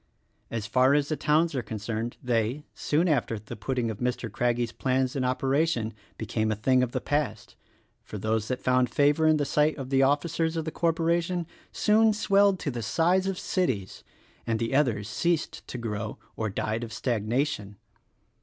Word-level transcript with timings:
As 0.49 0.65
far 0.65 0.95
as 0.95 1.09
the 1.09 1.15
towns 1.15 1.53
are 1.53 1.61
concerned 1.61 2.17
they, 2.23 2.63
soon 2.73 3.07
after 3.07 3.37
the 3.37 3.55
putting 3.55 3.91
of 3.91 3.99
Mr. 3.99 4.31
Craggie's 4.31 4.71
plans 4.71 5.15
in 5.15 5.23
operation, 5.23 5.93
became 6.17 6.51
a 6.51 6.55
thing 6.55 6.81
of 6.81 6.91
the 6.91 6.99
past; 6.99 7.55
for 8.03 8.17
those 8.17 8.47
that 8.47 8.59
found 8.63 8.89
favor 8.89 9.27
in 9.27 9.37
the 9.37 9.45
sight 9.45 9.77
of 9.77 9.91
the 9.91 10.01
officers 10.01 10.57
of 10.57 10.65
the 10.65 10.71
corpora 10.71 11.21
tion 11.21 11.45
soon 11.71 12.13
swelled 12.13 12.57
to 12.61 12.71
the 12.71 12.81
size 12.81 13.27
of 13.27 13.37
cities— 13.37 14.03
and 14.47 14.57
the 14.57 14.73
others 14.73 15.07
ceased 15.07 15.67
to 15.67 15.77
grow 15.77 16.17
or 16.35 16.49
died 16.49 16.83
of 16.83 16.91
stagnation. 16.91 17.75